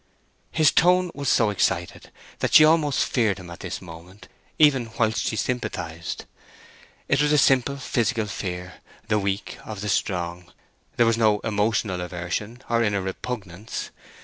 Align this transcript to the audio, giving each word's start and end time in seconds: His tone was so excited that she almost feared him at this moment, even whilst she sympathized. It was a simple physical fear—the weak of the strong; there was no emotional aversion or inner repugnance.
His 0.49 0.71
tone 0.71 1.11
was 1.13 1.29
so 1.29 1.51
excited 1.51 2.11
that 2.39 2.55
she 2.55 2.65
almost 2.65 3.05
feared 3.05 3.37
him 3.37 3.51
at 3.51 3.59
this 3.59 3.83
moment, 3.83 4.27
even 4.57 4.89
whilst 4.97 5.23
she 5.27 5.35
sympathized. 5.35 6.25
It 7.07 7.21
was 7.21 7.31
a 7.31 7.37
simple 7.37 7.77
physical 7.77 8.25
fear—the 8.25 9.19
weak 9.19 9.59
of 9.63 9.81
the 9.81 9.89
strong; 9.89 10.51
there 10.97 11.05
was 11.05 11.19
no 11.19 11.37
emotional 11.41 12.01
aversion 12.01 12.63
or 12.67 12.81
inner 12.81 12.99
repugnance. 13.03 13.91